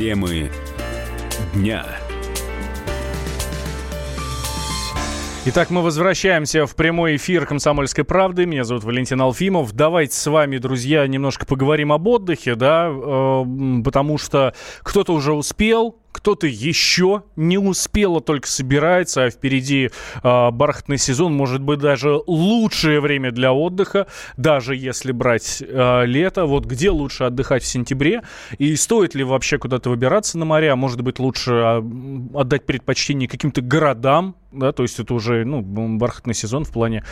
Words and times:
Темы 0.00 0.50
дня. 1.52 1.84
Итак, 5.44 5.68
мы 5.68 5.82
возвращаемся 5.82 6.64
в 6.64 6.74
прямой 6.74 7.16
эфир 7.16 7.44
«Комсомольской 7.44 8.04
правды». 8.04 8.46
Меня 8.46 8.64
зовут 8.64 8.84
Валентин 8.84 9.20
Алфимов. 9.20 9.74
Давайте 9.74 10.14
с 10.14 10.26
вами, 10.26 10.56
друзья, 10.56 11.06
немножко 11.06 11.44
поговорим 11.44 11.92
об 11.92 12.08
отдыхе, 12.08 12.54
да, 12.54 12.88
э, 12.90 13.44
потому 13.84 14.16
что 14.16 14.54
кто-то 14.82 15.12
уже 15.12 15.34
успел, 15.34 15.99
кто-то 16.12 16.46
еще 16.46 17.22
не 17.36 17.58
успел, 17.58 18.16
а 18.16 18.20
только 18.20 18.48
собирается, 18.48 19.24
а 19.24 19.30
впереди 19.30 19.90
э, 20.22 20.50
бархатный 20.50 20.98
сезон, 20.98 21.34
может 21.34 21.62
быть, 21.62 21.78
даже 21.78 22.20
лучшее 22.26 23.00
время 23.00 23.30
для 23.30 23.52
отдыха, 23.52 24.06
даже 24.36 24.76
если 24.76 25.12
брать 25.12 25.62
э, 25.66 26.06
лето. 26.06 26.46
Вот 26.46 26.66
где 26.66 26.90
лучше 26.90 27.24
отдыхать 27.24 27.62
в 27.62 27.66
сентябре? 27.66 28.22
И 28.58 28.74
стоит 28.76 29.14
ли 29.14 29.24
вообще 29.24 29.58
куда-то 29.58 29.90
выбираться 29.90 30.38
на 30.38 30.44
моря? 30.44 30.76
Может 30.76 31.02
быть, 31.02 31.18
лучше 31.18 31.52
э, 31.52 31.82
отдать 32.34 32.66
предпочтение 32.66 33.28
каким-то 33.28 33.60
городам, 33.60 34.36
да, 34.52 34.72
то 34.72 34.82
есть 34.82 34.98
это 34.98 35.14
уже, 35.14 35.44
ну, 35.44 35.62
бархатный 35.62 36.34
сезон 36.34 36.64
в 36.64 36.70
плане 36.70 37.04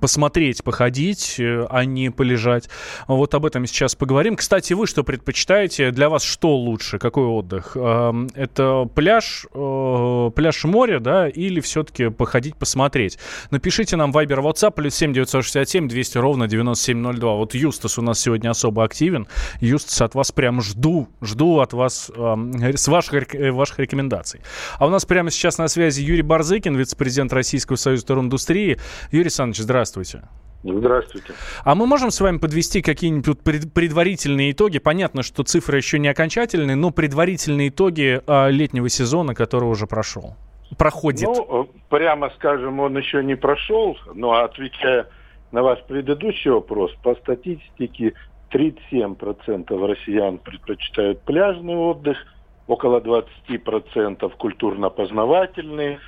посмотреть, 0.00 0.62
походить, 0.62 1.36
э, 1.38 1.66
а 1.68 1.84
не 1.84 2.10
полежать. 2.10 2.68
Вот 3.08 3.34
об 3.34 3.46
этом 3.46 3.66
сейчас 3.66 3.94
поговорим. 3.94 4.36
Кстати, 4.36 4.72
вы 4.72 4.86
что 4.86 5.02
предпочитаете? 5.02 5.90
Для 5.90 6.08
вас 6.08 6.22
что 6.22 6.56
лучше? 6.56 6.98
Какой 6.98 7.24
отдых? 7.24 7.76
Это 7.76 8.88
пляж, 8.94 9.46
э, 9.52 10.30
пляж 10.34 10.64
моря, 10.64 11.00
да, 11.00 11.28
или 11.28 11.60
все-таки 11.60 12.10
походить, 12.10 12.56
посмотреть? 12.56 13.18
Напишите 13.50 13.96
нам 13.96 14.12
Viber 14.12 14.40
WhatsApp 14.40 14.72
плюс 14.72 14.94
7 14.94 15.12
967 15.12 15.88
200 15.88 16.18
ровно 16.18 16.46
9702. 16.46 17.34
Вот 17.34 17.54
Юстас 17.54 17.98
у 17.98 18.02
нас 18.02 18.20
сегодня 18.20 18.50
особо 18.50 18.84
активен. 18.84 19.26
Юстас, 19.60 20.00
от 20.02 20.14
вас 20.14 20.32
прям 20.32 20.60
жду, 20.62 21.08
жду 21.20 21.58
от 21.58 21.72
вас 21.72 22.10
э, 22.14 22.72
с 22.76 22.88
ваших, 22.88 23.34
ваших 23.52 23.78
рекомендаций. 23.78 24.40
А 24.78 24.86
у 24.86 24.90
нас 24.90 25.04
прямо 25.04 25.30
сейчас 25.30 25.58
на 25.58 25.68
связи 25.68 26.02
Юрий 26.02 26.22
Барзыкин, 26.60 26.76
вице-президент 26.76 27.32
Российского 27.32 27.76
союза 27.76 28.06
туриндустрии. 28.06 28.76
Юрий 29.10 29.24
Александрович, 29.24 29.62
здравствуйте. 29.62 30.22
Здравствуйте. 30.62 31.32
А 31.64 31.74
мы 31.74 31.86
можем 31.86 32.10
с 32.10 32.20
вами 32.20 32.36
подвести 32.36 32.82
какие-нибудь 32.82 33.40
предварительные 33.72 34.52
итоги? 34.52 34.78
Понятно, 34.78 35.22
что 35.22 35.42
цифры 35.42 35.78
еще 35.78 35.98
не 35.98 36.08
окончательные, 36.08 36.76
но 36.76 36.90
предварительные 36.90 37.70
итоги 37.70 38.20
а, 38.26 38.48
летнего 38.48 38.90
сезона, 38.90 39.34
который 39.34 39.64
уже 39.64 39.86
прошел, 39.86 40.36
проходит. 40.76 41.28
Ну, 41.28 41.70
прямо 41.88 42.30
скажем, 42.36 42.78
он 42.80 42.98
еще 42.98 43.24
не 43.24 43.36
прошел, 43.36 43.96
но 44.14 44.32
отвечая 44.44 45.06
на 45.50 45.62
ваш 45.62 45.82
предыдущий 45.84 46.50
вопрос, 46.50 46.92
по 47.02 47.14
статистике 47.14 48.12
37% 48.52 49.86
россиян 49.86 50.36
предпочитают 50.36 51.22
пляжный 51.22 51.76
отдых, 51.76 52.18
около 52.66 53.00
20% 53.00 54.30
культурно-познавательный, 54.36 55.98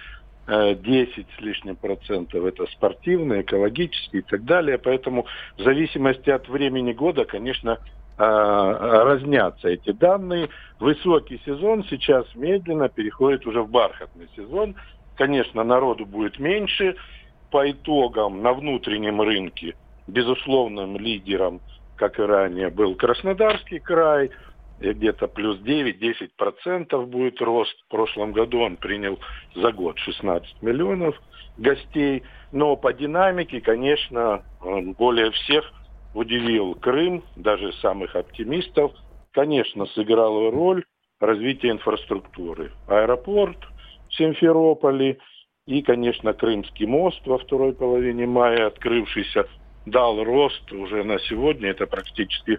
10 0.46 1.26
с 1.36 1.40
лишним 1.40 1.76
процентов 1.76 2.44
это 2.44 2.66
спортивные, 2.66 3.42
экологические 3.42 4.22
и 4.22 4.24
так 4.24 4.44
далее. 4.44 4.78
Поэтому 4.78 5.26
в 5.56 5.62
зависимости 5.62 6.30
от 6.30 6.48
времени 6.48 6.92
года, 6.92 7.24
конечно, 7.24 7.78
а, 8.18 9.04
разнятся 9.04 9.68
эти 9.68 9.92
данные. 9.92 10.48
Высокий 10.80 11.40
сезон 11.46 11.84
сейчас 11.88 12.26
медленно 12.34 12.88
переходит 12.88 13.46
уже 13.46 13.62
в 13.62 13.70
бархатный 13.70 14.28
сезон. 14.36 14.74
Конечно, 15.16 15.62
народу 15.62 16.06
будет 16.06 16.38
меньше. 16.38 16.96
По 17.50 17.70
итогам 17.70 18.42
на 18.42 18.52
внутреннем 18.52 19.20
рынке 19.20 19.76
безусловным 20.06 20.96
лидером, 20.96 21.60
как 21.96 22.18
и 22.18 22.22
ранее, 22.22 22.70
был 22.70 22.96
Краснодарский 22.96 23.78
край– 23.78 24.30
где-то 24.90 25.28
плюс 25.28 25.58
9-10% 25.60 27.06
будет 27.06 27.40
рост. 27.40 27.74
В 27.86 27.90
прошлом 27.90 28.32
году 28.32 28.60
он 28.60 28.76
принял 28.76 29.18
за 29.54 29.72
год 29.72 29.98
16 29.98 30.62
миллионов 30.62 31.20
гостей. 31.56 32.22
Но 32.50 32.76
по 32.76 32.92
динамике, 32.92 33.60
конечно, 33.60 34.42
более 34.60 35.30
всех 35.30 35.72
удивил 36.14 36.74
Крым, 36.74 37.22
даже 37.36 37.72
самых 37.74 38.16
оптимистов. 38.16 38.92
Конечно, 39.32 39.86
сыграла 39.86 40.50
роль 40.50 40.84
развития 41.20 41.70
инфраструктуры. 41.70 42.72
Аэропорт 42.88 43.58
в 44.08 44.14
Симферополе 44.14 45.18
и, 45.66 45.80
конечно, 45.82 46.32
Крымский 46.32 46.86
мост 46.86 47.24
во 47.26 47.38
второй 47.38 47.72
половине 47.72 48.26
мая, 48.26 48.66
открывшийся, 48.66 49.46
дал 49.86 50.22
рост 50.22 50.70
уже 50.72 51.04
на 51.04 51.18
сегодня. 51.20 51.70
Это 51.70 51.86
практически 51.86 52.58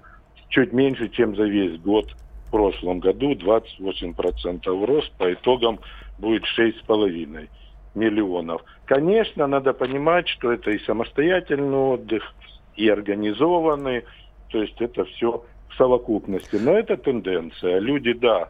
чуть 0.53 0.71
меньше, 0.71 1.09
чем 1.09 1.35
за 1.35 1.43
весь 1.43 1.79
год 1.81 2.05
в 2.47 2.51
прошлом 2.51 2.99
году, 2.99 3.33
28% 3.33 4.85
рост, 4.85 5.11
по 5.17 5.33
итогам 5.33 5.79
будет 6.19 6.43
6,5 6.57 7.49
миллионов. 7.95 8.63
Конечно, 8.85 9.47
надо 9.47 9.73
понимать, 9.73 10.27
что 10.27 10.51
это 10.51 10.69
и 10.69 10.79
самостоятельный 10.85 11.75
отдых, 11.75 12.35
и 12.75 12.87
организованный, 12.87 14.03
то 14.49 14.61
есть 14.61 14.79
это 14.79 15.05
все 15.05 15.43
в 15.69 15.75
совокупности. 15.75 16.57
Но 16.57 16.77
это 16.77 16.97
тенденция. 16.97 17.79
Люди, 17.79 18.13
да, 18.13 18.49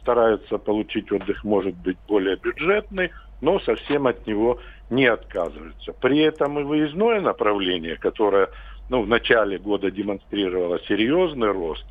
стараются 0.00 0.56
получить 0.58 1.10
отдых, 1.10 1.42
может 1.42 1.74
быть, 1.74 1.98
более 2.06 2.36
бюджетный, 2.36 3.10
но 3.40 3.58
совсем 3.58 4.06
от 4.06 4.24
него 4.24 4.60
не 4.88 5.06
отказываются. 5.06 5.92
При 5.94 6.20
этом 6.20 6.60
и 6.60 6.62
выездное 6.62 7.20
направление, 7.20 7.96
которое 7.96 8.50
ну, 8.90 9.02
в 9.02 9.08
начале 9.08 9.58
года 9.58 9.90
демонстрировала 9.90 10.80
серьезный 10.80 11.52
рост, 11.52 11.86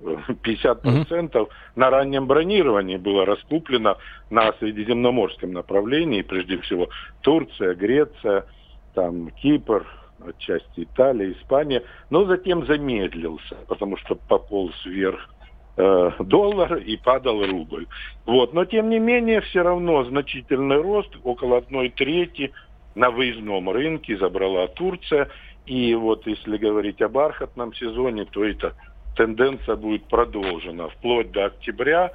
50% 0.00 0.82
mm-hmm. 0.82 1.48
на 1.76 1.90
раннем 1.90 2.26
бронировании 2.26 2.96
было 2.96 3.26
раскуплено 3.26 3.98
на 4.30 4.52
средиземноморском 4.54 5.52
направлении, 5.52 6.22
прежде 6.22 6.58
всего 6.58 6.88
Турция, 7.22 7.74
Греция, 7.74 8.46
там 8.94 9.30
Кипр, 9.30 9.86
отчасти 10.26 10.84
Италия, 10.84 11.32
Испания, 11.32 11.82
но 12.10 12.24
затем 12.24 12.66
замедлился, 12.66 13.56
потому 13.68 13.96
что 13.96 14.14
пополз 14.14 14.74
вверх 14.84 15.28
э, 15.76 16.10
доллар 16.20 16.76
и 16.76 16.96
падал 16.96 17.44
рубль. 17.44 17.86
Вот. 18.26 18.54
Но 18.54 18.64
тем 18.64 18.90
не 18.90 18.98
менее, 18.98 19.40
все 19.40 19.62
равно 19.62 20.04
значительный 20.04 20.80
рост, 20.80 21.10
около 21.24 21.58
одной 21.58 21.90
трети 21.90 22.52
на 22.94 23.10
выездном 23.10 23.70
рынке 23.70 24.16
забрала 24.16 24.68
Турция. 24.68 25.28
И 25.66 25.94
вот 25.94 26.26
если 26.26 26.56
говорить 26.56 27.00
о 27.00 27.08
бархатном 27.08 27.74
сезоне, 27.74 28.26
то 28.26 28.44
эта 28.44 28.74
тенденция 29.16 29.76
будет 29.76 30.04
продолжена 30.04 30.88
вплоть 30.88 31.30
до 31.30 31.46
октября 31.46 32.12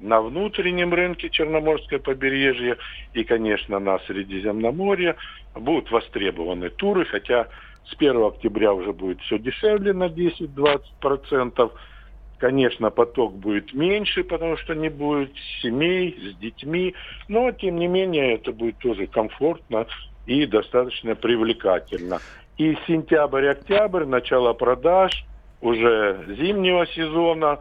на 0.00 0.20
внутреннем 0.20 0.92
рынке 0.92 1.30
Черноморское 1.30 1.98
побережье 1.98 2.76
и, 3.14 3.24
конечно, 3.24 3.78
на 3.78 3.98
Средиземноморье 4.00 5.16
будут 5.54 5.90
востребованы 5.90 6.70
туры, 6.70 7.04
хотя 7.04 7.48
с 7.84 7.94
1 7.94 8.22
октября 8.24 8.72
уже 8.74 8.92
будет 8.92 9.20
все 9.22 9.38
дешевле 9.38 9.92
на 9.92 10.08
10-20%. 10.08 11.72
Конечно, 12.38 12.90
поток 12.90 13.34
будет 13.36 13.72
меньше, 13.72 14.24
потому 14.24 14.56
что 14.56 14.74
не 14.74 14.88
будет 14.88 15.32
семей 15.62 16.18
с 16.20 16.36
детьми, 16.38 16.94
но, 17.28 17.52
тем 17.52 17.76
не 17.76 17.86
менее, 17.86 18.34
это 18.34 18.52
будет 18.52 18.78
тоже 18.78 19.06
комфортно 19.06 19.86
и 20.26 20.46
достаточно 20.46 21.14
привлекательно. 21.14 22.20
И 22.58 22.76
сентябрь-октябрь, 22.86 24.04
начало 24.04 24.52
продаж 24.52 25.24
уже 25.60 26.24
зимнего 26.38 26.86
сезона, 26.86 27.60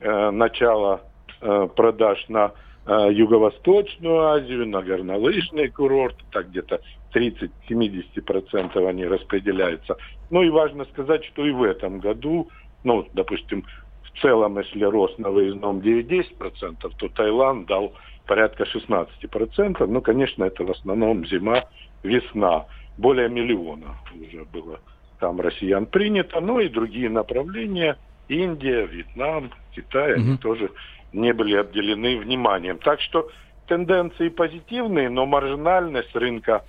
э, 0.00 0.30
начало 0.30 1.00
э, 1.40 1.68
продаж 1.74 2.24
на 2.28 2.52
э, 2.86 3.08
Юго-Восточную 3.12 4.20
Азию, 4.26 4.66
на 4.68 4.82
горнолыжные 4.82 5.70
курорты, 5.70 6.22
так 6.30 6.50
где-то 6.50 6.80
30-70% 7.14 8.86
они 8.86 9.06
распределяются. 9.06 9.96
Ну 10.30 10.42
и 10.42 10.50
важно 10.50 10.84
сказать, 10.86 11.24
что 11.24 11.46
и 11.46 11.50
в 11.50 11.62
этом 11.62 12.00
году, 12.00 12.48
ну, 12.84 13.06
допустим, 13.14 13.64
в 14.02 14.20
целом, 14.20 14.58
если 14.58 14.84
рост 14.84 15.18
на 15.18 15.30
выездном 15.30 15.78
9-10%, 15.78 16.92
то 16.98 17.08
Таиланд 17.08 17.66
дал 17.66 17.94
порядка 18.26 18.64
16%. 18.64 19.86
Ну, 19.86 20.00
конечно, 20.02 20.44
это 20.44 20.64
в 20.64 20.70
основном 20.70 21.26
зима, 21.26 21.64
весна 22.02 22.66
более 22.98 23.28
миллиона 23.28 23.96
уже 24.14 24.44
было 24.44 24.80
там 25.20 25.40
россиян 25.40 25.86
принято, 25.86 26.40
но 26.40 26.60
и 26.60 26.68
другие 26.68 27.08
направления, 27.08 27.96
Индия, 28.28 28.86
Вьетнам, 28.86 29.50
Китай, 29.74 30.12
угу. 30.12 30.20
они 30.20 30.36
тоже 30.36 30.70
не 31.12 31.32
были 31.32 31.56
обделены 31.56 32.18
вниманием. 32.18 32.78
Так 32.78 33.00
что 33.00 33.30
тенденции 33.66 34.28
позитивные, 34.28 35.08
но 35.08 35.26
маржинальность 35.26 36.14
рынка 36.14 36.64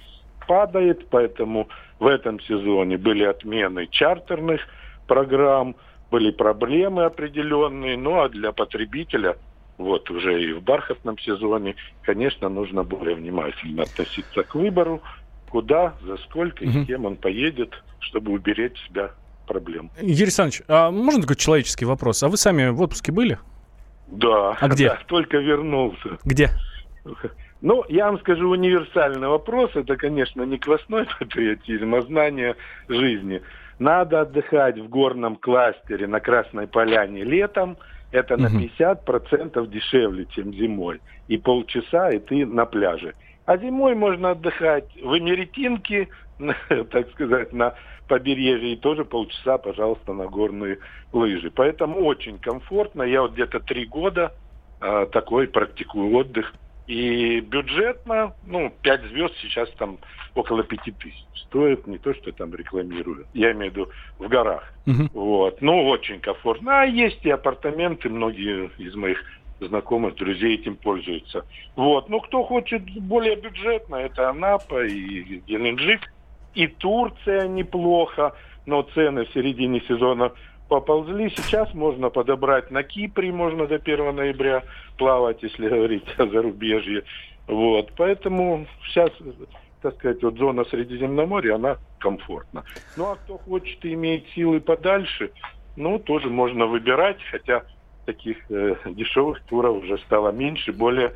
падает, 0.48 1.10
поэтому 1.10 1.68
в 2.00 2.08
этом 2.08 2.40
сезоне 2.42 2.98
были 2.98 3.24
отмены 3.24 3.88
чартерных 3.88 4.62
программ, 5.08 5.75
были 6.10 6.32
проблемы 6.32 7.04
определенные, 7.04 7.98
ну 7.98 8.22
а 8.22 8.30
для 8.30 8.52
потребителя 8.52 9.36
вот 9.78 10.10
уже 10.12 10.44
и 10.44 10.54
в 10.54 10.62
бархатном 10.62 11.18
сезоне, 11.20 11.75
конечно, 12.02 12.50
нужно 12.50 12.84
более 12.84 13.16
внимательно 13.16 13.84
относиться 13.84 14.44
к 14.44 14.56
выбору, 14.56 15.02
куда, 15.50 15.96
за 16.06 16.18
сколько 16.18 16.63
и 16.63 16.69
с 16.69 16.86
кем 16.86 17.06
он 17.06 17.16
поедет, 17.16 17.74
чтобы 18.00 18.31
уберечь 18.31 18.78
себя 18.88 19.12
проблем. 19.48 19.92
Юрий 20.00 20.24
Александрович, 20.24 20.62
а 20.68 20.92
можно 20.92 21.24
такой 21.24 21.36
человеческий 21.36 21.86
вопрос? 21.86 22.24
А 22.24 22.30
вы 22.30 22.38
сами 22.38 22.69
в 22.69 22.81
отпуске 22.81 23.12
были? 23.12 23.40
Да. 24.07 24.57
А 24.60 24.68
где? 24.68 24.90
Да, 24.90 25.00
только 25.07 25.38
вернулся. 25.38 26.18
Где? 26.24 26.50
Ну, 27.62 27.84
я 27.90 28.06
вам 28.06 28.19
скажу 28.19 28.50
универсальный 28.50 29.28
вопрос. 29.28 29.72
Это, 29.75 29.98
конечно, 29.98 30.44
не 30.44 30.57
квасной 30.57 31.06
патриотизм, 31.19 31.94
а 31.96 32.01
знание 32.01 32.56
жизни. 32.88 33.42
Надо 33.80 34.22
отдыхать 34.22 34.78
в 34.78 34.88
горном 34.90 35.36
кластере 35.36 36.07
на 36.07 36.19
Красной 36.19 36.68
Поляне 36.68 37.24
летом. 37.24 37.78
Это 38.12 38.38
на 38.38 38.48
50% 38.48 39.68
дешевле, 39.68 40.25
чем 40.31 40.54
зимой. 40.54 41.00
И 41.28 41.38
полчаса, 41.38 42.10
и 42.10 42.19
ты 42.19 42.46
на 42.46 42.66
пляже. 42.66 43.13
А 43.50 43.57
зимой 43.57 43.96
можно 43.96 44.30
отдыхать 44.30 44.96
в 45.01 45.18
Эмеретинке, 45.18 46.07
так 46.92 47.10
сказать, 47.13 47.51
на 47.51 47.74
побережье, 48.07 48.74
и 48.74 48.75
тоже 48.75 49.06
полчаса, 49.06 49.57
пожалуйста, 49.57 50.13
на 50.13 50.28
горные 50.28 50.78
лыжи. 51.12 51.50
Поэтому 51.50 52.06
очень 52.06 52.38
комфортно. 52.38 53.01
Я 53.01 53.24
вот 53.24 53.34
где-то 53.34 53.60
три 53.60 53.88
года 53.88 54.36
э, 54.81 55.07
такой 55.12 55.48
практикую 55.48 56.16
отдых 56.16 56.54
и 56.86 57.40
бюджетно, 57.40 58.36
ну, 58.46 58.72
5 58.84 59.01
звезд 59.06 59.34
сейчас 59.42 59.68
там 59.80 59.98
около 60.36 60.63
5 60.63 60.80
тысяч 61.00 61.25
стоит, 61.46 61.88
не 61.88 61.98
то, 61.98 62.13
что 62.13 62.31
там 62.31 62.54
рекламирую, 62.54 63.25
я 63.34 63.51
имею 63.54 63.72
в 63.72 63.75
виду 63.75 63.90
в 64.19 64.28
горах. 64.28 64.72
Uh-huh. 64.86 65.10
Вот, 65.13 65.60
ну, 65.62 65.88
очень 65.88 66.19
комфортно. 66.19 66.81
А 66.81 66.86
есть 66.86 67.25
и 67.25 67.31
апартаменты, 67.31 68.10
многие 68.10 68.69
из 68.78 68.94
моих 68.94 69.24
знакомых, 69.68 70.16
друзей 70.16 70.56
этим 70.56 70.76
пользуются. 70.76 71.46
Вот, 71.76 72.10
ну, 72.10 72.20
кто 72.22 72.44
хочет 72.44 72.84
более 73.02 73.36
бюджетно, 73.36 73.96
это 73.98 74.30
Анапа 74.30 74.86
и 74.86 75.42
Геленджик, 75.48 76.14
и 76.56 76.68
Турция 76.68 77.48
неплохо, 77.48 78.34
но 78.66 78.82
цены 78.82 79.26
в 79.26 79.34
середине 79.34 79.82
сезона 79.82 80.32
поползли. 80.68 81.30
Сейчас 81.30 81.74
можно 81.74 82.10
подобрать 82.10 82.72
на 82.72 82.84
Кипре, 82.84 83.32
можно 83.32 83.68
до 83.68 83.76
1 83.76 84.16
ноября 84.16 84.64
плавать, 84.98 85.44
если 85.44 85.68
говорить 85.68 86.06
о 86.18 86.28
зарубежье. 86.28 87.04
Вот, 87.48 87.92
поэтому 87.98 88.68
сейчас, 88.86 89.10
так 89.82 89.96
сказать, 89.96 90.22
вот 90.22 90.38
зона 90.38 90.66
Средиземноморья, 90.66 91.56
она 91.56 91.78
комфортна. 91.98 92.64
Ну, 92.96 93.06
а 93.06 93.16
кто 93.16 93.40
хочет 93.40 93.84
иметь 93.86 94.28
силы 94.36 94.62
подальше, 94.62 95.32
ну, 95.76 95.98
тоже 95.98 96.30
можно 96.30 96.68
выбирать, 96.68 97.18
хотя 97.32 97.64
таких 98.12 98.38
э, 98.50 98.76
дешевых 98.86 99.42
туров 99.44 99.84
уже 99.84 99.98
стало 100.00 100.32
меньше, 100.32 100.72
более 100.72 101.14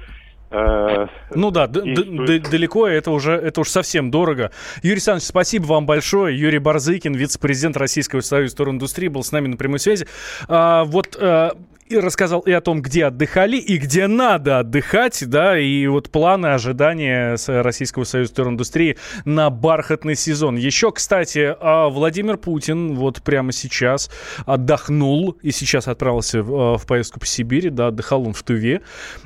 Э, 0.54 1.08
ну 1.34 1.50
да, 1.50 1.66
далеко, 1.66 2.88
это 2.88 3.10
уже, 3.10 3.32
это 3.32 3.62
уж 3.62 3.70
совсем 3.70 4.12
дорого. 4.12 4.52
Юрий 4.84 4.94
Александрович, 4.94 5.26
спасибо 5.26 5.66
вам 5.66 5.88
большое. 5.88 6.40
Юрий 6.40 6.60
Барзыкин, 6.60 7.16
вице-президент 7.16 7.76
Российского 7.76 8.22
союза 8.22 8.56
туриндустрии, 8.56 9.08
был 9.08 9.24
с 9.24 9.32
нами 9.32 9.48
на 9.48 9.58
прямой 9.58 9.80
связи. 9.80 10.08
А, 10.48 10.84
вот 10.84 11.18
а, 11.20 11.58
и 11.94 12.00
рассказал 12.00 12.42
и 12.42 12.52
о 12.52 12.62
том, 12.62 12.82
где 12.82 13.06
отдыхали, 13.06 13.58
и 13.58 13.78
где 13.78 14.08
надо 14.08 14.60
отдыхать, 14.60 15.24
да, 15.28 15.58
и 15.58 15.88
вот 15.88 16.10
планы, 16.10 16.48
ожидания 16.48 17.38
Российского 17.48 18.04
союза 18.04 18.34
туриндустрии 18.34 18.98
на 19.26 19.50
бархатный 19.50 20.16
сезон. 20.16 20.56
Еще, 20.56 20.92
кстати, 20.92 21.56
а, 21.60 21.90
Владимир 21.90 22.38
Путин 22.38 22.96
вот 22.96 23.22
прямо 23.22 23.52
сейчас 23.52 24.10
отдохнул 24.46 25.38
и 25.42 25.52
сейчас 25.52 25.88
отправился 25.88 26.42
в, 26.42 26.78
в 26.78 26.86
поездку 26.86 27.20
по 27.20 27.26
Сибири, 27.26 27.70
да, 27.70 27.88
отдыхал 27.88 28.28
он 28.28 28.34
в 28.34 28.44
Туве. 28.44 28.82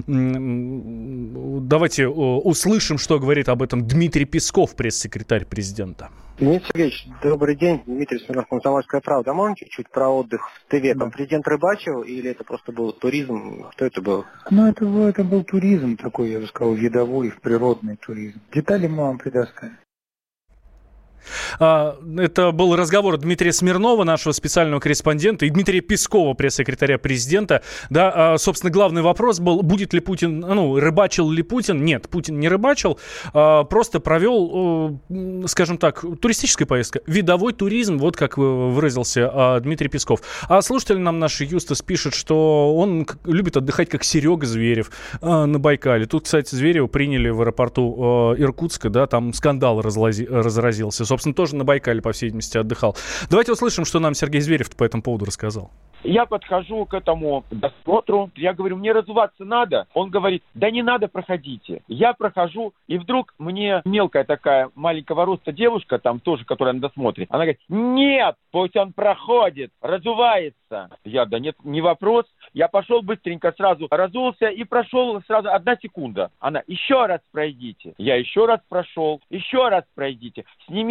Давайте 0.07 2.07
услышим, 2.07 2.97
что 2.97 3.19
говорит 3.19 3.49
об 3.49 3.63
этом 3.63 3.87
Дмитрий 3.87 4.25
Песков, 4.25 4.75
пресс-секретарь 4.75 5.45
президента. 5.45 6.09
Дмитрий 6.39 6.67
Сергеевич, 6.67 7.07
добрый 7.23 7.55
день. 7.55 7.81
Дмитрий 7.87 8.19
Смирнов, 8.19 8.47
«Комсомольская 8.47 9.01
правда». 9.01 9.33
Можно 9.33 9.55
чуть-чуть 9.55 9.89
про 9.89 10.07
отдых 10.09 10.47
в 10.51 10.69
ТВ? 10.69 10.99
Там 10.99 11.09
президент 11.09 11.47
рыбачил 11.47 12.03
или 12.03 12.29
это 12.29 12.43
просто 12.43 12.71
был 12.71 12.93
туризм? 12.93 13.65
Что 13.71 13.85
это 13.85 14.03
был? 14.03 14.23
Ну, 14.51 14.67
это, 14.67 14.85
это 14.85 15.23
был 15.23 15.43
туризм 15.43 15.97
такой, 15.97 16.29
я 16.29 16.39
бы 16.39 16.45
сказал, 16.45 16.75
видовой, 16.75 17.33
природный 17.41 17.97
туризм. 17.97 18.39
Детали 18.53 18.85
мы 18.85 18.97
вам 18.97 19.17
предоставим. 19.17 19.77
А, 21.59 21.97
это 22.17 22.51
был 22.51 22.75
разговор 22.75 23.17
Дмитрия 23.17 23.51
Смирнова, 23.51 24.03
нашего 24.03 24.33
специального 24.33 24.79
корреспондента, 24.79 25.45
и 25.45 25.49
Дмитрия 25.49 25.81
Пескова, 25.81 26.33
пресс-секретаря 26.33 26.97
президента. 26.97 27.61
Да, 27.89 28.33
а, 28.33 28.37
собственно, 28.37 28.71
главный 28.71 29.01
вопрос 29.01 29.39
был, 29.39 29.61
будет 29.61 29.93
ли 29.93 29.99
Путин, 29.99 30.39
ну, 30.39 30.79
рыбачил 30.79 31.29
ли 31.29 31.43
Путин? 31.43 31.83
Нет, 31.83 32.09
Путин 32.09 32.39
не 32.39 32.49
рыбачил, 32.49 32.99
а, 33.33 33.63
просто 33.63 33.99
провел, 33.99 34.99
скажем 35.47 35.77
так, 35.77 36.03
туристическая 36.21 36.67
поездка, 36.67 37.01
видовой 37.07 37.53
туризм, 37.53 37.97
вот 37.97 38.15
как 38.15 38.37
выразился 38.37 39.59
Дмитрий 39.61 39.89
Песков. 39.89 40.21
А 40.47 40.61
слушатель 40.61 40.99
нам 40.99 41.19
наш 41.19 41.41
Юстас 41.41 41.81
пишет, 41.81 42.13
что 42.13 42.75
он 42.75 43.07
любит 43.25 43.57
отдыхать 43.57 43.89
как 43.89 44.03
Серега 44.03 44.45
Зверев 44.45 44.91
на 45.21 45.59
Байкале. 45.59 46.05
Тут, 46.05 46.25
кстати, 46.25 46.53
Зверева 46.55 46.87
приняли 46.87 47.29
в 47.29 47.41
аэропорту 47.41 48.35
Иркутска, 48.37 48.89
да, 48.89 49.07
там 49.07 49.33
скандал 49.33 49.81
разлази, 49.81 50.25
разразился 50.29 51.05
собственно, 51.17 51.33
тоже 51.33 51.55
на 51.55 51.63
Байкале, 51.63 52.01
по 52.01 52.11
всей 52.11 52.27
видимости, 52.27 52.57
отдыхал. 52.57 52.95
Давайте 53.29 53.51
услышим, 53.51 53.85
что 53.85 53.99
нам 53.99 54.13
Сергей 54.13 54.41
Зверев 54.41 54.75
по 54.75 54.83
этому 54.83 55.01
поводу 55.01 55.25
рассказал. 55.25 55.71
Я 56.03 56.25
подхожу 56.25 56.85
к 56.85 56.93
этому 56.93 57.43
досмотру, 57.49 58.29
я 58.35 58.53
говорю, 58.53 58.77
мне 58.77 58.91
разуваться 58.91 59.43
надо? 59.43 59.87
Он 59.93 60.09
говорит, 60.09 60.43
да 60.53 60.69
не 60.69 60.83
надо, 60.83 61.07
проходите. 61.07 61.81
Я 61.87 62.13
прохожу, 62.13 62.73
и 62.87 62.97
вдруг 62.97 63.33
мне 63.39 63.81
мелкая 63.83 64.23
такая 64.23 64.69
маленького 64.75 65.25
роста 65.25 65.51
девушка, 65.51 65.97
там 65.97 66.19
тоже, 66.19 66.45
которая 66.45 66.75
на 66.75 66.81
досмотре, 66.81 67.25
она 67.29 67.39
говорит, 67.39 67.59
нет, 67.67 68.35
пусть 68.51 68.75
он 68.75 68.93
проходит, 68.93 69.71
разувается. 69.81 70.89
Я, 71.03 71.25
да 71.25 71.39
нет, 71.39 71.55
не 71.63 71.81
вопрос. 71.81 72.25
Я 72.53 72.67
пошел 72.67 73.01
быстренько 73.01 73.53
сразу 73.57 73.87
разулся 73.89 74.47
и 74.47 74.63
прошел 74.63 75.21
сразу 75.27 75.49
одна 75.49 75.75
секунда. 75.81 76.31
Она, 76.39 76.61
еще 76.67 77.05
раз 77.05 77.21
пройдите. 77.31 77.93
Я 77.97 78.15
еще 78.15 78.45
раз 78.45 78.59
прошел, 78.69 79.21
еще 79.29 79.69
раз 79.69 79.83
пройдите. 79.95 80.45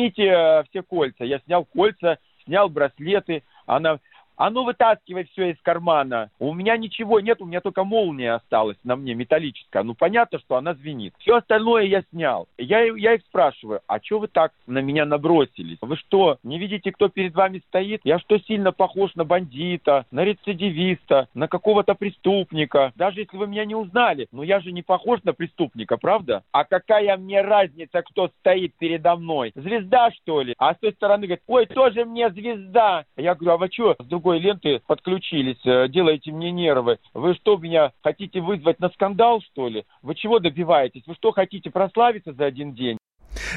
Снимите 0.07 0.25
э, 0.25 0.65
все 0.71 0.83
кольца. 0.83 1.25
Я 1.25 1.39
снял 1.41 1.65
кольца, 1.65 2.19
снял 2.45 2.69
браслеты. 2.69 3.43
Она, 3.67 3.99
а 4.37 4.51
ну 4.51 4.65
вытаскивай 4.65 5.25
все 5.25 5.51
из 5.51 5.61
кармана. 5.63 6.31
У 6.39 6.53
меня 6.55 6.77
ничего 6.77 7.21
нет, 7.21 7.41
у 7.41 7.47
меня 7.47 7.61
только 7.61 7.85
молния 7.85 8.35
осталась 8.35 8.77
на 8.85 8.97
мне, 8.97 9.15
металлическая. 9.15 9.83
Ну 9.83 9.95
понятно, 9.95 10.39
что 10.39 10.57
она 10.57 10.75
звенит. 10.75 11.15
Все 11.19 11.37
остальное 11.37 11.85
я 11.85 12.03
снял. 12.11 12.49
Я, 12.59 12.85
я 12.85 13.15
их 13.15 13.23
спрашиваю, 13.23 13.81
а 13.87 14.01
что 14.01 14.19
вы 14.19 14.29
так 14.29 14.53
на 14.67 14.79
меня 14.79 15.05
набросились? 15.05 15.79
Вы 15.81 15.97
что, 15.97 16.39
не 16.43 16.59
видите, 16.59 16.93
кто 16.93 17.09
перед 17.09 17.35
вами 17.35 17.63
стоит? 17.69 18.01
Я 18.05 18.19
что, 18.19 18.39
сильно 18.39 18.73
похож 18.73 19.15
на 19.15 19.25
бандита, 19.25 20.07
на 20.11 20.25
рецидивиста, 20.25 21.29
на 21.35 21.49
какого-то 21.49 21.95
преступника? 21.95 22.93
Даже 22.97 23.21
если 23.21 23.37
вы 23.37 23.47
меня 23.47 23.65
не 23.65 23.75
узнали, 23.75 24.29
но 24.33 24.43
я 24.43 24.61
же 24.61 24.73
не 24.73 24.83
похож 24.83 25.21
на 25.25 25.33
преступника, 25.33 25.97
правда? 25.97 26.43
А 26.53 26.65
какая 26.65 27.17
мне 27.17 27.41
разница, 27.41 28.03
кто 28.03 28.29
стоит 28.41 28.75
передо 28.79 29.17
мной? 29.17 29.53
Звезда, 29.55 30.11
что 30.13 30.43
ли? 30.43 30.55
А 30.59 30.75
с 30.75 30.79
той 30.79 30.93
стороны 30.93 31.27
говорит, 31.27 31.43
ой, 31.47 31.67
тоже 31.67 32.05
мне 32.05 32.31
звезда. 32.31 33.05
Я 33.17 33.35
говорю, 33.35 33.53
а 33.53 33.57
вы 33.59 33.69
что, 33.73 33.97
другой 34.27 34.41
ленты 34.41 34.81
подключились, 34.89 35.65
э, 35.65 35.87
делаете 35.89 36.33
мне 36.33 36.51
нервы. 36.51 36.99
Вы 37.15 37.35
что, 37.35 37.57
меня 37.59 37.93
хотите 38.03 38.41
вызвать 38.41 38.81
на 38.81 38.89
скандал, 38.89 39.41
что 39.53 39.69
ли? 39.69 39.85
Вы 40.03 40.17
чего 40.17 40.41
добиваетесь? 40.41 41.03
Вы 41.07 41.15
что, 41.15 41.31
хотите 41.31 41.71
прославиться 41.71 42.33
за 42.33 42.47
один 42.47 42.75
день? 42.75 42.99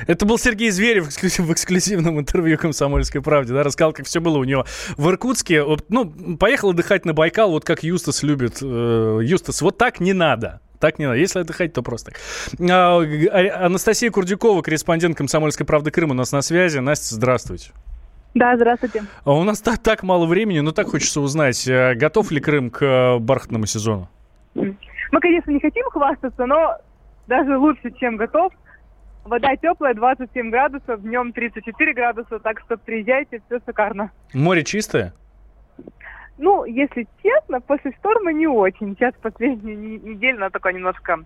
Это 0.05 0.27
был 0.27 0.37
Сергей 0.37 0.69
Зверев 0.69 1.07
в 1.07 1.51
эксклюзивном 1.53 2.19
интервью 2.19 2.59
«Комсомольской 2.59 3.23
правде», 3.23 3.53
да, 3.53 3.63
рассказал, 3.63 3.93
как 3.93 4.05
все 4.05 4.21
было 4.21 4.37
у 4.37 4.43
него 4.43 4.65
в 4.95 5.09
Иркутске. 5.09 5.63
Вот, 5.63 5.85
ну, 5.89 6.37
поехал 6.37 6.69
отдыхать 6.69 7.03
на 7.03 7.13
Байкал, 7.15 7.49
вот 7.49 7.65
как 7.65 7.81
Юстас 7.81 8.21
любит. 8.21 8.59
Э, 8.61 9.19
Юстас, 9.23 9.63
вот 9.63 9.79
так 9.79 9.99
не 9.99 10.13
надо. 10.13 10.61
Так 10.79 10.99
не 10.99 11.07
надо. 11.07 11.17
Если 11.17 11.39
отдыхать, 11.39 11.73
то 11.73 11.81
просто. 11.81 12.13
А, 12.59 13.01
Анастасия 13.65 14.11
Курдюкова, 14.11 14.61
корреспондент 14.61 15.17
«Комсомольской 15.17 15.65
правды 15.65 15.89
Крым» 15.89 16.11
у 16.11 16.13
нас 16.13 16.31
на 16.31 16.43
связи. 16.43 16.77
Настя, 16.77 17.15
здравствуйте. 17.15 17.71
Да, 18.35 18.55
здравствуйте. 18.55 19.03
А 19.23 19.33
у 19.33 19.43
нас 19.43 19.61
так, 19.61 19.79
так 19.79 20.03
мало 20.03 20.25
времени, 20.25 20.59
но 20.59 20.71
так 20.71 20.87
хочется 20.87 21.19
узнать, 21.19 21.67
э, 21.67 21.95
готов 21.95 22.31
ли 22.31 22.39
Крым 22.39 22.69
к 22.69 22.83
э, 22.83 23.17
бархатному 23.19 23.65
сезону? 23.65 24.07
Мы, 24.53 25.19
конечно, 25.19 25.51
не 25.51 25.59
хотим 25.59 25.85
хвастаться, 25.89 26.45
но 26.45 26.77
даже 27.27 27.57
лучше, 27.57 27.91
чем 27.99 28.17
готов. 28.17 28.53
Вода 29.25 29.55
теплая, 29.55 29.93
27 29.93 30.49
градусов, 30.49 31.01
днем 31.01 31.33
34 31.33 31.93
градуса, 31.93 32.39
так 32.39 32.59
что 32.61 32.77
приезжайте, 32.77 33.41
все 33.47 33.59
шикарно. 33.65 34.11
Море 34.33 34.63
чистое? 34.63 35.13
Ну, 36.37 36.63
если 36.65 37.07
честно, 37.21 37.59
после 37.61 37.91
шторма 37.99 38.31
не 38.31 38.47
очень. 38.47 38.95
Сейчас 38.95 39.13
последнюю 39.21 39.77
неделю 39.77 40.37
она 40.37 40.49
такая 40.49 40.73
немножко 40.73 41.19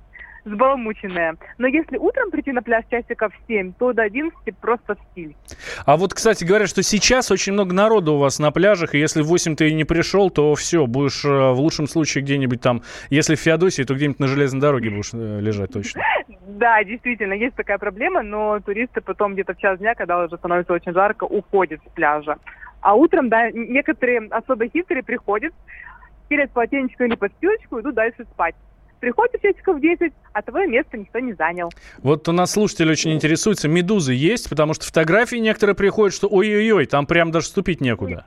сбаламученная. 0.45 1.37
Но 1.57 1.67
если 1.67 1.97
утром 1.97 2.31
прийти 2.31 2.51
на 2.51 2.61
пляж 2.61 2.83
часиков 2.89 3.33
в 3.33 3.47
7, 3.47 3.73
то 3.73 3.93
до 3.93 4.03
11 4.03 4.37
просто 4.59 4.97
стиль. 5.11 5.35
А 5.85 5.97
вот, 5.97 6.13
кстати, 6.13 6.43
говорят, 6.43 6.69
что 6.69 6.83
сейчас 6.83 7.31
очень 7.31 7.53
много 7.53 7.73
народу 7.73 8.13
у 8.13 8.17
вас 8.17 8.39
на 8.39 8.51
пляжах, 8.51 8.95
и 8.95 8.99
если 8.99 9.21
в 9.21 9.27
8 9.27 9.55
ты 9.55 9.73
не 9.73 9.83
пришел, 9.83 10.29
то 10.29 10.53
все, 10.55 10.85
будешь 10.85 11.23
э, 11.25 11.29
в 11.29 11.59
лучшем 11.59 11.87
случае 11.87 12.23
где-нибудь 12.23 12.61
там, 12.61 12.81
если 13.09 13.35
в 13.35 13.39
Феодосии, 13.39 13.83
то 13.83 13.95
где-нибудь 13.95 14.19
на 14.19 14.27
железной 14.27 14.61
дороге 14.61 14.89
будешь 14.89 15.13
э, 15.13 15.39
лежать 15.39 15.71
точно. 15.71 16.01
Да, 16.45 16.83
действительно, 16.83 17.33
есть 17.33 17.55
такая 17.55 17.77
проблема, 17.77 18.21
но 18.21 18.59
туристы 18.59 19.01
потом 19.01 19.33
где-то 19.33 19.53
в 19.53 19.57
час 19.57 19.79
дня, 19.79 19.95
когда 19.95 20.23
уже 20.23 20.37
становится 20.37 20.73
очень 20.73 20.93
жарко, 20.93 21.23
уходят 21.23 21.79
с 21.85 21.91
пляжа. 21.93 22.37
А 22.81 22.95
утром, 22.95 23.29
да, 23.29 23.49
некоторые 23.51 24.27
особо 24.29 24.67
хитрые 24.67 25.03
приходят, 25.03 25.53
стелят 26.25 26.51
полотенечко 26.51 27.05
или 27.05 27.15
подстилочку, 27.15 27.79
идут 27.79 27.95
дальше 27.95 28.25
спать. 28.25 28.55
Приходишь 29.03 29.41
часиков 29.41 29.75
в 29.75 29.81
10, 29.81 30.13
а 30.31 30.41
твое 30.43 30.65
место 30.65 30.97
никто 30.97 31.19
не 31.19 31.33
занял. 31.33 31.69
Вот 31.97 32.29
у 32.29 32.31
нас 32.31 32.51
слушатель 32.53 32.89
очень 32.89 33.11
интересуется, 33.11 33.67
медузы 33.67 34.13
есть, 34.13 34.49
потому 34.49 34.73
что 34.73 34.85
фотографии 34.85 35.35
некоторые 35.35 35.75
приходят, 35.75 36.15
что 36.15 36.29
ой-ой-ой, 36.31 36.85
там 36.85 37.05
прям 37.05 37.29
даже 37.29 37.47
ступить 37.47 37.81
некуда. 37.81 38.25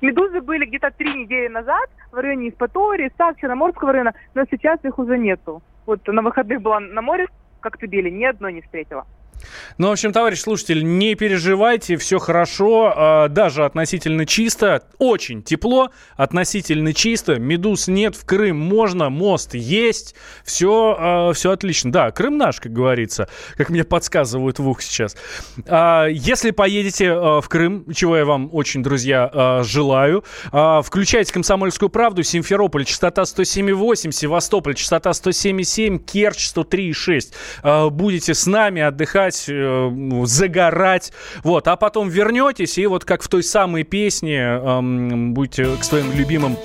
Медузы 0.00 0.40
были 0.40 0.66
где-то 0.66 0.92
три 0.96 1.12
недели 1.12 1.48
назад 1.48 1.90
в 2.12 2.14
районе 2.14 2.50
Испатории, 2.50 3.10
Сак, 3.18 3.40
Черноморского 3.40 3.90
района, 3.90 4.14
но 4.34 4.44
сейчас 4.48 4.78
их 4.84 5.00
уже 5.00 5.18
нету. 5.18 5.64
Вот 5.84 6.06
на 6.06 6.22
выходных 6.22 6.62
была 6.62 6.78
на 6.78 7.02
море, 7.02 7.26
как 7.58 7.76
Тбили, 7.80 8.08
ни 8.08 8.24
одной 8.24 8.52
не 8.52 8.60
встретила. 8.60 9.04
Ну, 9.78 9.88
в 9.88 9.92
общем, 9.92 10.12
товарищ 10.12 10.40
слушатель, 10.40 10.84
не 10.84 11.14
переживайте, 11.14 11.96
все 11.96 12.18
хорошо, 12.18 13.26
э, 13.26 13.28
даже 13.28 13.64
относительно 13.64 14.26
чисто, 14.26 14.82
очень 14.98 15.42
тепло, 15.42 15.90
относительно 16.16 16.92
чисто, 16.92 17.38
медуз 17.38 17.88
нет, 17.88 18.16
в 18.16 18.24
Крым 18.24 18.58
можно, 18.58 19.10
мост 19.10 19.54
есть, 19.54 20.14
все, 20.44 20.96
а, 20.98 21.32
все 21.32 21.52
отлично. 21.52 21.92
Да, 21.92 22.10
Крым 22.10 22.36
наш, 22.36 22.60
как 22.60 22.72
говорится, 22.72 23.28
как 23.56 23.70
мне 23.70 23.84
подсказывают 23.84 24.58
в 24.58 24.68
ух 24.68 24.82
сейчас. 24.82 25.16
Э, 25.66 26.06
если 26.10 26.50
поедете 26.50 27.14
в 27.14 27.44
Крым, 27.48 27.86
чего 27.94 28.16
я 28.16 28.24
вам 28.24 28.50
очень, 28.52 28.82
друзья, 28.82 29.62
желаю, 29.64 30.24
включайте 30.50 31.32
«Комсомольскую 31.32 31.88
правду», 31.88 32.22
Симферополь, 32.22 32.84
частота 32.84 33.22
107,8, 33.22 34.12
Севастополь, 34.12 34.74
частота 34.74 35.10
107,7, 35.10 35.98
Керчь 35.98 36.48
103,6. 36.54 37.32
Э, 37.62 37.90
будете 37.90 38.34
с 38.34 38.46
нами 38.46 38.82
отдыхать 38.82 39.27
гулять, 39.28 39.44
э, 39.48 40.26
загорать, 40.26 41.12
вот, 41.42 41.68
а 41.68 41.76
потом 41.76 42.08
вернетесь 42.08 42.78
и 42.78 42.86
вот 42.86 43.04
как 43.04 43.22
в 43.22 43.28
той 43.28 43.42
самой 43.42 43.84
песне 43.84 44.40
э, 44.40 44.80
будете 44.80 45.76
к 45.76 45.84
своим 45.84 46.12
любимым, 46.12 46.56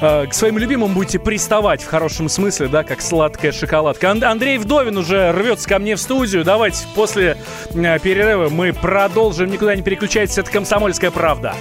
э, 0.00 0.26
к 0.26 0.34
своим 0.34 0.58
любимым 0.58 0.94
будете 0.94 1.18
приставать 1.18 1.82
в 1.82 1.86
хорошем 1.88 2.28
смысле, 2.28 2.68
да, 2.68 2.82
как 2.82 3.00
сладкая 3.00 3.52
шоколадка. 3.52 4.10
Ан- 4.10 4.24
Андрей 4.24 4.58
Вдовин 4.58 4.96
уже 4.98 5.32
рвется 5.32 5.68
ко 5.68 5.78
мне 5.78 5.96
в 5.96 6.00
студию, 6.00 6.44
давайте 6.44 6.84
после 6.94 7.36
э, 7.74 7.98
перерыва 7.98 8.48
мы 8.48 8.72
продолжим, 8.72 9.50
никуда 9.50 9.74
не 9.74 9.82
переключайтесь, 9.82 10.38
это 10.38 10.50
«Комсомольская 10.50 11.10
правда». 11.10 11.54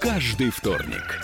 Каждый 0.00 0.50
вторник 0.50 1.23